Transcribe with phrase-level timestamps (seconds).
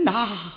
[0.00, 0.52] 人呐！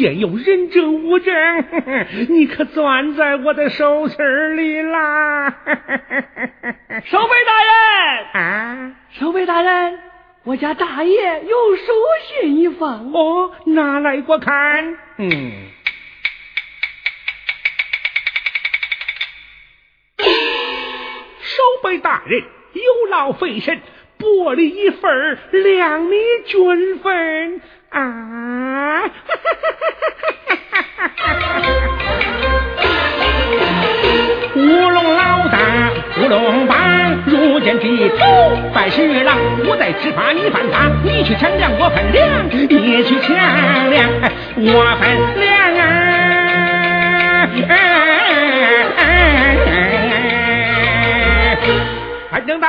[0.00, 1.34] 现有人证物证，
[2.30, 5.50] 你可攥在我的手心里啦！
[7.04, 9.98] 守备大人啊，守备大人，
[10.44, 11.92] 我家大爷有书
[12.30, 13.12] 信一封。
[13.12, 14.96] 哦，拿来我看。
[15.18, 15.68] 嗯，
[20.16, 22.40] 守备大人
[22.72, 23.82] 有劳费神，
[24.16, 26.16] 拨了一份两米
[26.46, 27.60] 军分。
[27.90, 29.02] 啊！
[34.54, 35.58] 乌龙老大，
[36.18, 39.36] 乌龙帮，如今的头办事郎，
[39.66, 43.34] 我在执法你犯法，你去抢粮我分量，你去抢
[43.90, 44.08] 粮
[44.56, 45.88] 我分粮啊！
[52.30, 52.68] 范正道，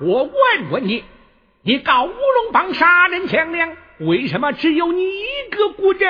[0.00, 0.32] 我问
[0.70, 1.04] 问你，
[1.62, 3.68] 你告乌龙帮杀人抢粮？
[3.98, 6.08] 为什么只有你一个孤证？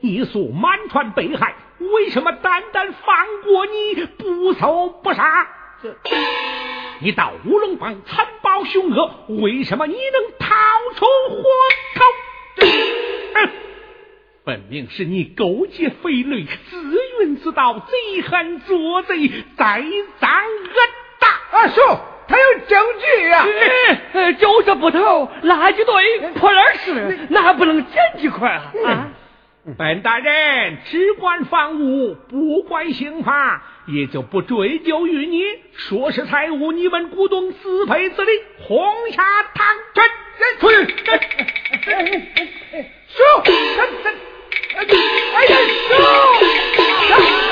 [0.00, 5.46] 一诉满船被害，为什么单单放过你，不搜不杀？
[7.00, 10.54] 你到乌龙帮残暴凶恶，为什么你能逃
[10.94, 11.42] 出活
[11.96, 12.04] 口？
[14.44, 19.84] 分明是你勾结匪类，自运自盗，贼喊捉贼，栽
[20.18, 20.74] 赃恶
[21.18, 21.28] 大。
[21.58, 21.80] 啊，叔。
[22.30, 23.44] 还有证据呀！
[24.38, 29.08] 就是不投垃圾堆破烂事，那还不能捡几块啊？
[29.76, 35.42] 本大人只管房屋，不管刑法，也就不追究于你。
[35.76, 38.30] 说是财物，你们股东自赔自理，
[38.62, 39.22] 红下
[39.54, 40.00] 堂去。
[40.60, 40.76] 出去！
[43.08, 43.22] 叔，
[44.76, 45.56] 哎呀，
[45.88, 47.49] 叔。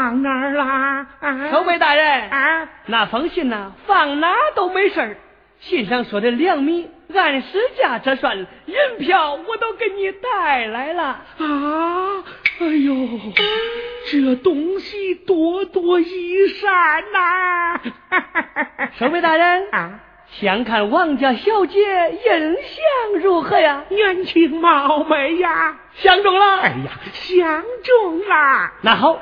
[0.00, 1.06] 放哪儿啦？
[1.52, 5.16] 守备大人啊，那封信呢，放哪都没事儿。
[5.58, 11.02] 信上说的粮米按时价折算，银票我都给你带来了。
[11.04, 12.24] 啊，
[12.60, 12.94] 哎呦，
[14.10, 17.80] 这东西多多益善呐！
[18.98, 20.00] 守备大人啊，
[20.40, 23.84] 想看王家小姐印象如何呀？
[23.90, 26.56] 年轻貌美呀，相中了。
[26.62, 28.70] 哎呀，相中了。
[28.80, 29.20] 那好。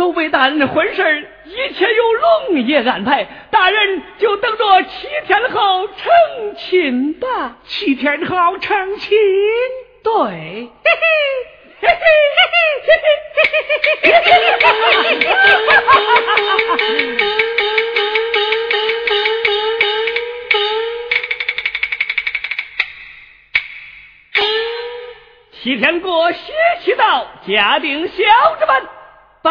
[0.00, 7.58] 苏备大人的婚事一切由龙爷安排，大人就等着七天后成亲吧。
[7.64, 9.18] 七天后成亲，
[10.02, 10.70] 对。
[25.62, 28.14] 七天过，歇息到，家定小
[28.58, 28.99] 子们。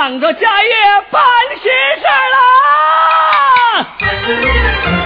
[0.09, 0.73] 等着家业
[1.11, 1.21] 办
[1.61, 1.69] 喜
[2.00, 2.03] 事
[4.89, 4.99] 了！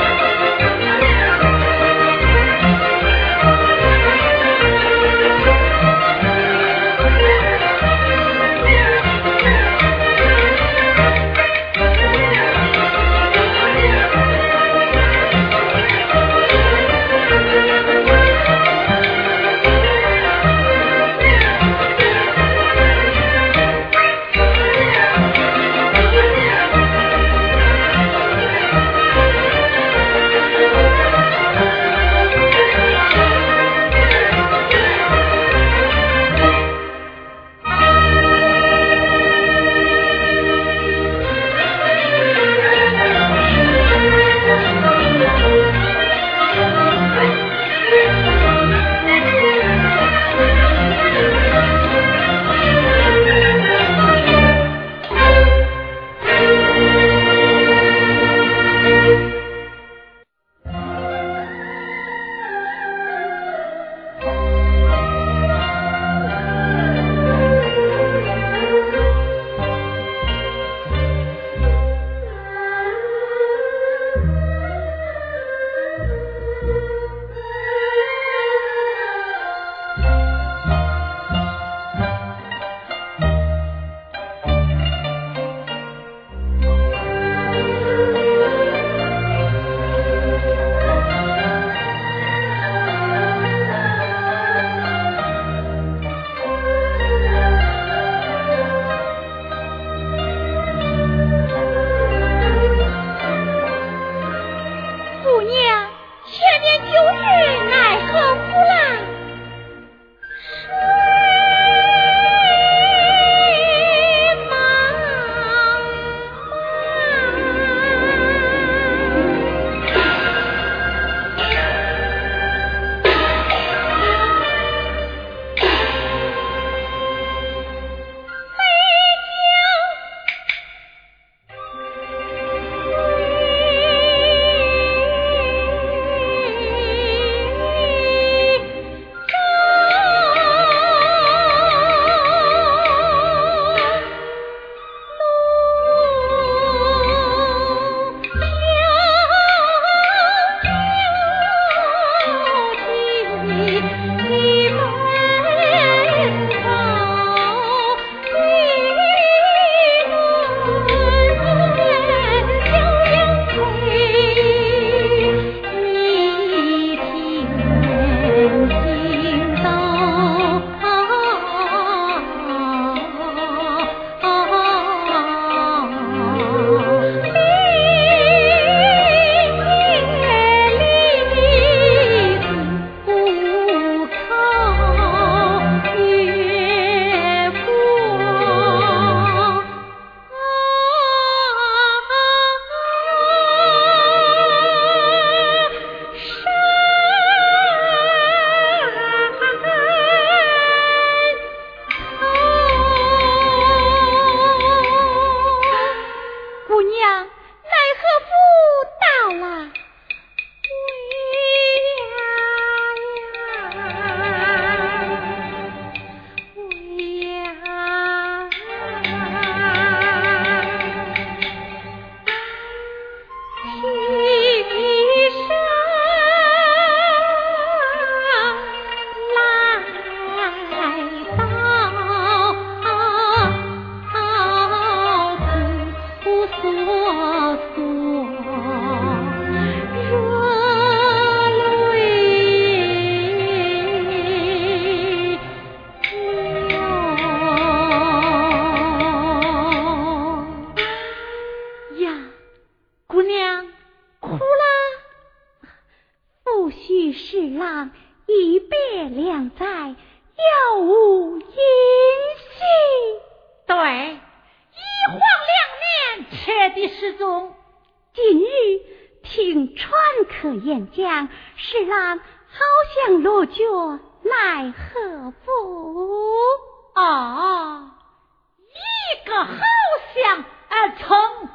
[280.14, 280.38] 好像
[280.70, 281.50] 啊，从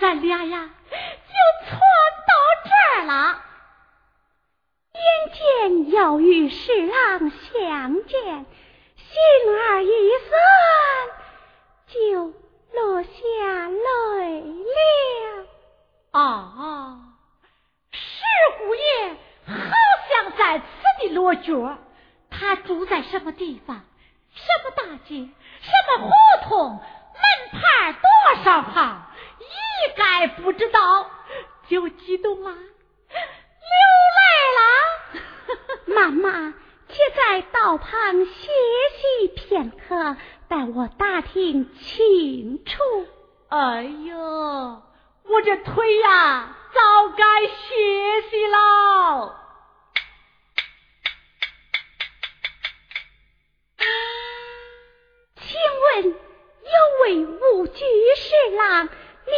[0.00, 1.34] 咱俩呀就
[1.66, 1.76] 错
[2.26, 2.32] 到
[2.64, 3.42] 这儿了。
[4.94, 5.00] 眼
[5.32, 8.46] 见要与侍郎相见，
[8.94, 9.16] 心
[9.68, 9.90] 儿一
[10.28, 10.32] 酸，
[11.88, 12.32] 就
[12.72, 13.10] 落下
[13.68, 15.46] 泪了。
[16.12, 16.98] 啊，
[17.90, 18.22] 石
[18.58, 19.54] 姑爷好
[20.08, 20.64] 像在此
[21.00, 21.78] 地落脚，
[22.30, 23.84] 他住在什么地方？
[24.32, 25.28] 什么大街？
[25.62, 26.12] 什么胡
[26.48, 26.80] 同？
[27.14, 29.10] 门牌多少号？
[29.38, 31.10] 一概不知道，
[31.68, 32.58] 就激动了，流
[34.16, 34.28] 泪
[34.58, 35.94] 了。
[35.94, 36.54] 妈妈，
[36.88, 38.50] 且在道旁歇
[38.96, 40.16] 息片刻，
[40.48, 42.82] 待我打听清楚。
[43.48, 48.58] 哎呦，我这腿呀，早该歇息了。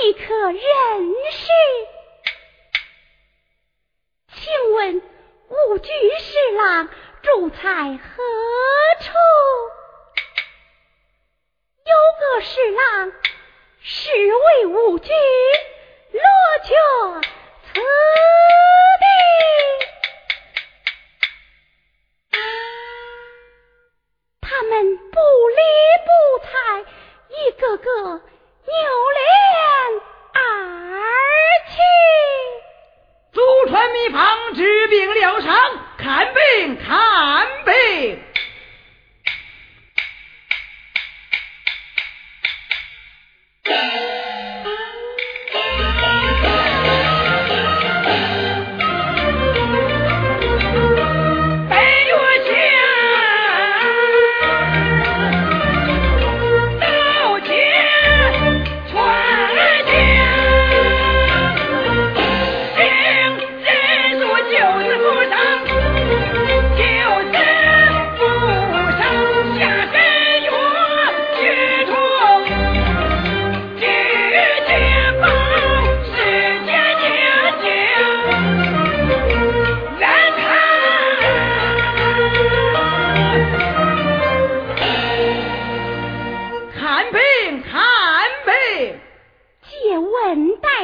[0.06, 0.60] 你可认
[1.32, 1.48] 识？
[4.28, 5.02] 请问
[5.48, 6.88] 武举侍郎
[7.24, 8.22] 住在何
[9.00, 9.12] 处？
[11.82, 13.12] 有个侍郎
[13.80, 15.12] 是为武举
[16.12, 16.22] 落
[16.62, 16.70] 脚
[17.64, 19.06] 此地。
[24.40, 25.62] 他们不理
[26.04, 26.84] 不睬，
[27.28, 28.20] 一个个
[28.66, 28.74] 扭
[29.12, 29.20] 脸
[30.32, 30.40] 而
[31.70, 31.74] 去。
[33.32, 35.54] 祖传秘方，治病疗伤，
[35.98, 38.22] 看病看病。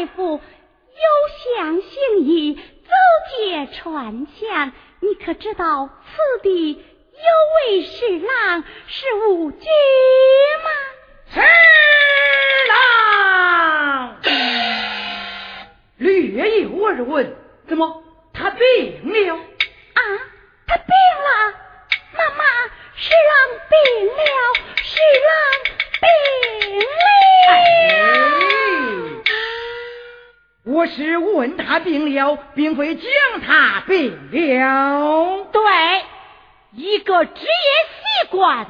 [0.06, 0.40] 夫，有
[1.56, 2.60] 相行医，走
[3.36, 6.80] 街串巷，你可知道此地有
[7.72, 9.66] 位侍郎是武举
[10.64, 10.70] 吗？
[11.32, 11.40] 是
[12.68, 14.16] 郎。
[15.98, 17.36] 略有耳闻，
[17.68, 18.58] 怎么他病
[19.04, 19.34] 了？
[19.36, 20.00] 啊，
[20.66, 21.54] 他病了！
[22.16, 22.44] 妈妈，
[22.96, 23.34] 侍郎
[23.70, 23.74] 病
[24.08, 24.20] 了，
[24.82, 24.90] 侍
[25.28, 25.30] 郎
[26.00, 26.04] 病
[26.80, 27.02] 了。
[27.48, 27.52] 哎，
[30.64, 33.04] 我是问他病了，并非讲
[33.44, 35.44] 他病了。
[35.50, 35.60] 对，
[36.70, 38.66] 一个职业习惯，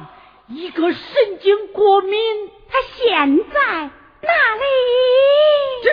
[0.47, 2.49] 一个神经过敏。
[2.67, 4.63] 他现在哪里？
[5.83, 5.91] 这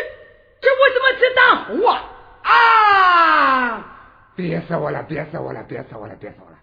[0.63, 1.43] 这我怎么知道
[1.91, 2.51] 啊？
[2.51, 3.87] 啊！
[4.35, 5.03] 憋死我了！
[5.03, 5.63] 憋死我了！
[5.65, 6.15] 憋死我了！
[6.17, 6.57] 憋死我了！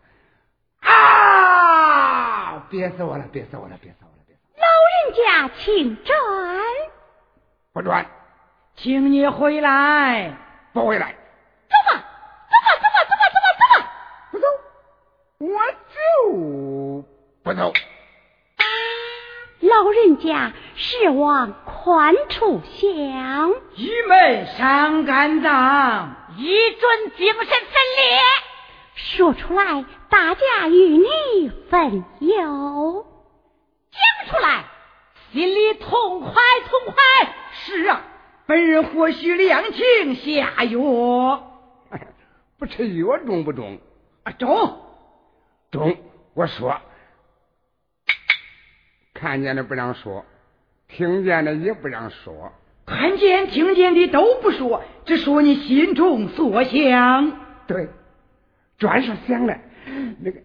[0.92, 2.66] 啊！
[2.72, 3.26] 憋死我了！
[3.32, 3.78] 憋死我了！
[3.80, 4.24] 憋死我了！
[4.26, 4.58] 憋死我了！
[4.58, 4.66] 老
[4.96, 6.18] 人家，请转。
[7.74, 8.08] 不转，
[8.78, 10.38] 请你回来。
[10.72, 11.16] 不回来，
[11.68, 12.04] 走吧，
[12.48, 13.92] 走吧，走吧，走吧，走吧，走吧。
[14.32, 14.46] 不走，
[15.40, 15.48] 我
[15.92, 17.06] 就
[17.44, 17.74] 不走。
[19.60, 28.22] 老人家是往宽处想，一门伤肝脏，一准精神分裂。
[28.94, 33.08] 说出来，大家与你分忧。
[33.92, 34.66] 讲出来，
[35.32, 36.94] 心里痛快痛快。
[37.54, 38.02] 是啊，
[38.48, 41.52] 本人或许两情下药。
[42.58, 43.78] 不吃药中不中？
[44.24, 44.80] 啊，中。
[45.70, 45.98] 中，
[46.34, 46.80] 我说，
[49.14, 50.26] 看见的不让说，
[50.88, 52.54] 听见的也不让说。
[52.86, 57.32] 看见、听见的都不说，只说你心中所想。
[57.68, 57.90] 对，
[58.78, 59.60] 专是想的，
[60.22, 60.40] 那个，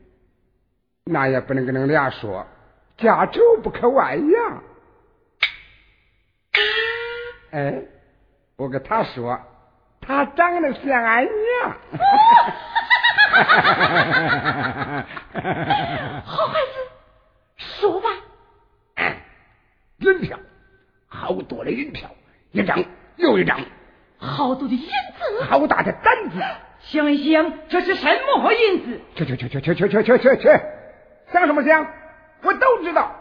[1.04, 2.46] 那也不能跟恁俩说，
[2.98, 4.62] 家丑不可外扬。
[7.52, 7.74] 哎，
[8.56, 9.38] 我跟他说，
[10.00, 11.76] 他长得像俺娘。
[16.24, 16.66] 好孩子，
[17.56, 18.08] 说吧。
[19.98, 20.38] 银票，
[21.06, 22.10] 好多的银票，
[22.50, 22.82] 一张
[23.16, 23.60] 又一张。
[24.18, 26.42] 好多的银子，好大的胆子。
[26.80, 29.00] 想一想，这是什么银子？
[29.14, 30.48] 去去去去去去去去去去！
[31.32, 31.86] 想什么想？
[32.42, 33.14] 我都知道，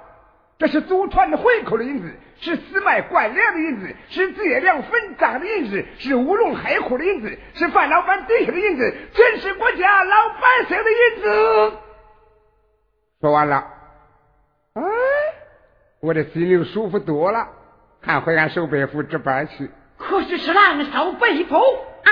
[0.62, 11.78] 这是祖传的回扣的银子，是私卖官粮的银子，是借粮分赃的银子，是乌龙黑户的银子，是范老板底下的银子，全是国家老百姓的银子。
[13.22, 13.66] 说完了，
[14.76, 14.84] 哎，
[16.00, 17.48] 我的心里舒服多了，
[18.00, 19.68] 看回俺守备府值班去。
[19.98, 22.12] 可是是郎守备府啊。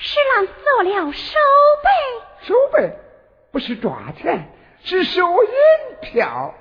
[0.00, 1.34] 是郎做了守
[1.82, 2.92] 备，守备
[3.50, 4.46] 不是抓钱，
[4.84, 5.48] 是收银
[6.02, 6.54] 票。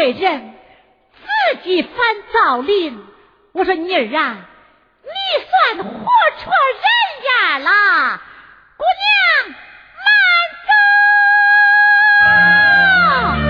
[0.00, 0.54] 为人
[1.12, 1.92] 自己翻
[2.32, 2.98] 枣林
[3.52, 4.48] 我说女儿啊
[5.02, 5.10] 你
[5.44, 6.84] 算活出人
[7.26, 8.22] 样了
[8.78, 8.84] 姑
[9.44, 9.54] 娘
[10.00, 10.08] 慢
[13.44, 13.49] 走。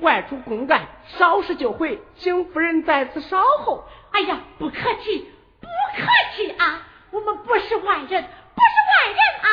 [0.00, 0.86] 外出公干，
[1.18, 3.84] 稍时就回，请夫人在此稍候。
[4.10, 5.26] 哎呀，不客气，
[5.60, 5.66] 不
[5.96, 6.86] 客气啊！
[7.10, 9.48] 我们不是外人，不是外人啊！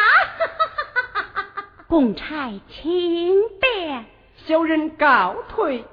[1.87, 4.05] 公差请便，
[4.45, 5.85] 小人告退。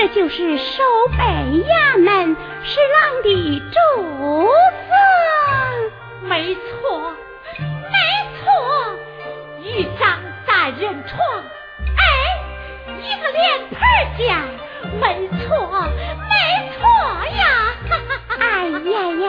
[0.00, 1.18] 这就是守北
[1.68, 4.48] 衙门侍郎的主
[4.88, 7.12] 子，没错，
[7.58, 7.98] 没
[8.40, 8.48] 错，
[9.60, 11.18] 一张单人床，
[11.98, 12.00] 哎，
[12.98, 13.78] 一个脸盆
[14.16, 14.24] 间，
[15.02, 16.32] 没错，没
[16.78, 16.80] 错
[17.36, 17.44] 呀，
[18.38, 19.28] 哎呀呀，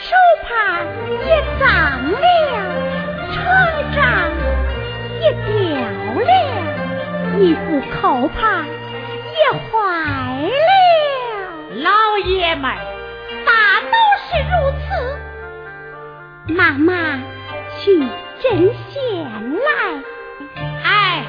[0.00, 0.80] 手帕
[1.26, 1.68] 也脏
[2.10, 2.26] 了，
[3.34, 3.36] 床
[3.94, 4.00] 帐
[5.20, 5.76] 也掉
[6.24, 6.32] 了，
[7.38, 8.64] 一副口帕。
[16.54, 17.18] 妈妈，
[17.80, 17.98] 去
[18.40, 19.00] 针线
[19.58, 19.68] 来。
[20.84, 21.26] 哎，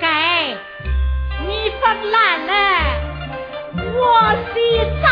[0.00, 0.06] 给，
[1.46, 2.52] 你缝烂了，
[3.94, 4.56] 我洗
[5.02, 5.04] 脏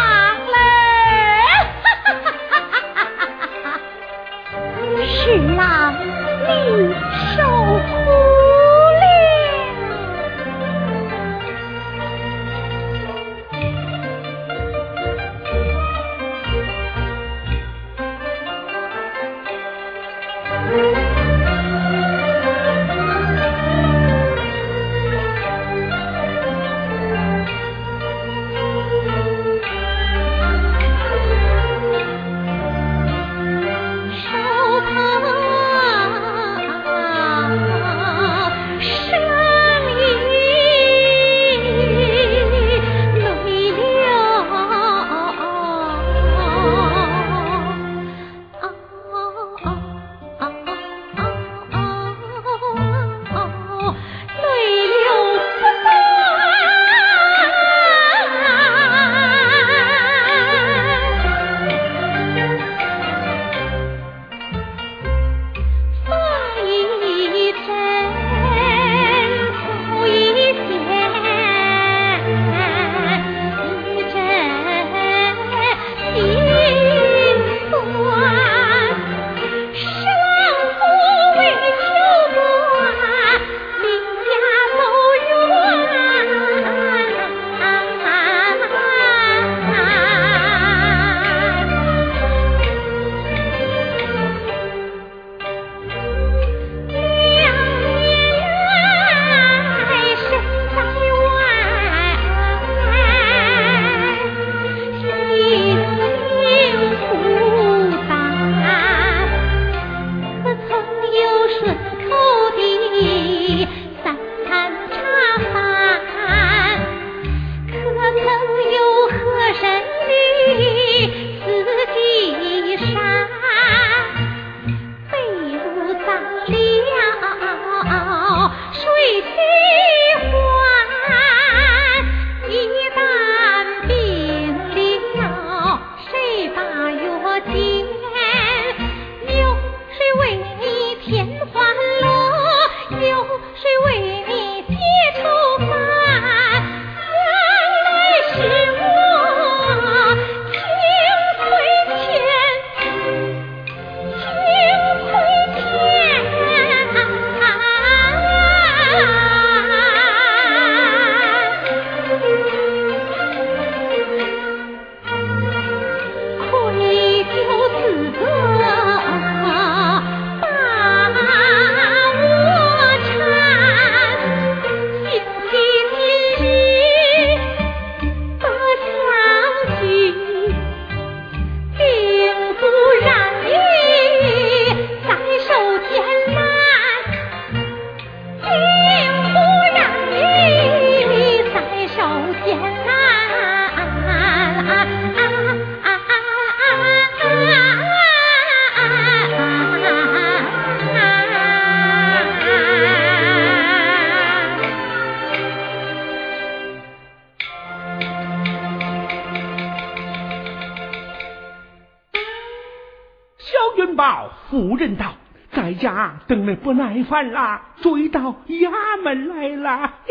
[217.10, 219.98] 的不耐烦啦，追到衙门来啦。”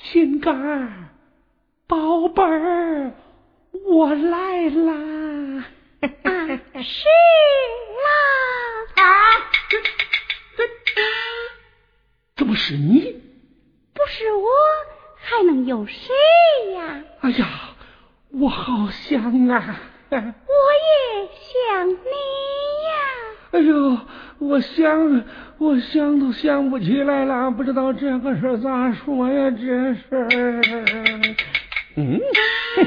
[0.00, 1.10] 心肝儿，
[1.86, 3.12] 宝贝儿，
[3.84, 5.64] 我来啦！
[6.00, 7.08] 是
[8.04, 8.08] 啦。
[8.94, 9.04] 啊，
[9.68, 9.88] 这这
[12.36, 13.20] 怎么是你？
[13.92, 14.48] 不是我，
[15.16, 16.14] 还能有谁
[16.72, 17.04] 呀？
[17.20, 17.74] 哎呀，
[18.30, 19.80] 我好想啊！
[20.10, 20.20] 我也
[21.26, 22.47] 想你呀！
[23.50, 23.98] 哎呦，
[24.38, 25.24] 我想，
[25.58, 29.50] 我想都想不起来了，不知道这个事咋说呀？
[29.50, 31.34] 这事，
[31.96, 32.20] 嗯，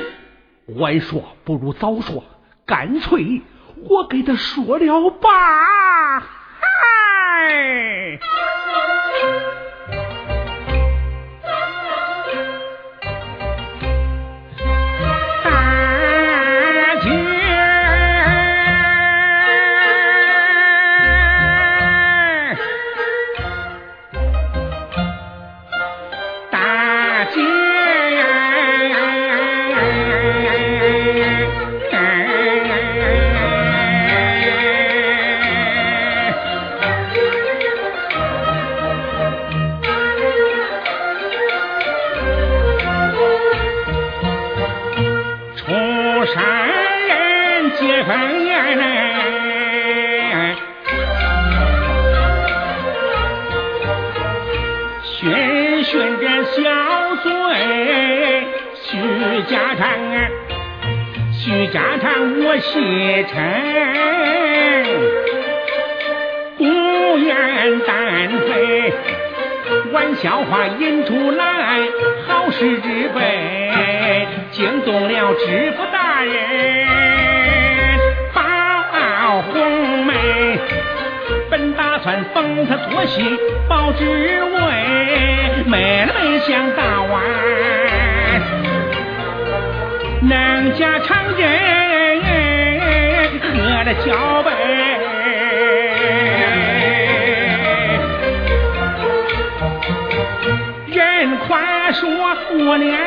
[0.78, 2.24] 晚说不如早说，
[2.66, 3.42] 干脆
[3.90, 5.30] 我给他说了吧。
[6.60, 8.20] 嗨。
[71.38, 71.80] 来，
[72.28, 76.88] 好事之辈惊动了知府大人，
[78.34, 80.14] 报红梅，
[81.50, 87.22] 本打算封他做戏保职位，没了没想到啊，
[90.22, 92.22] 能家常人。
[93.54, 94.52] 喝了脚杯，
[101.94, 102.98] 说我俩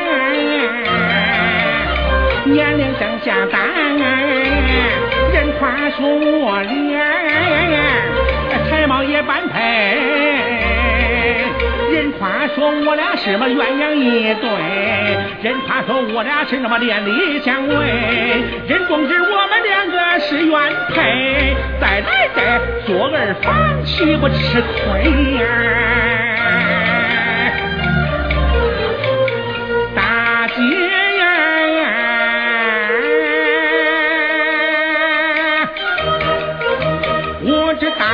[2.45, 3.61] 年龄正相当，
[5.33, 7.01] 人夸说我俩
[8.69, 9.59] 才貌也般配。
[11.91, 14.49] 人夸说我俩是么鸳鸯一对，
[15.43, 17.73] 人夸说我俩是那么连理相偎，
[18.69, 20.53] 人总知我们两个是原
[20.93, 25.05] 配，再来再做儿房岂不吃亏
[25.39, 25.45] 呀？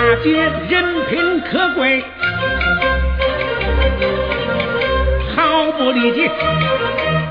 [0.00, 0.32] 大姐
[0.70, 2.02] 人品可贵。
[5.36, 6.26] 毫不理解，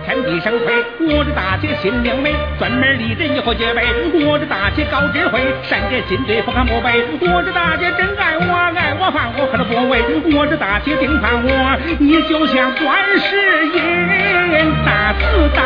[0.06, 0.72] 天地生辉。
[1.00, 3.84] 我这大姐心灵美，专门立人以后结拜。
[4.24, 7.04] 我这大姐高智慧，善解心对不看不背。
[7.22, 10.38] 我这大姐真爱我，爱我犯我何乐不为？
[10.38, 15.64] 我这大姐定盼我，你就像观世音，大慈大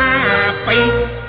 [0.66, 1.23] 悲。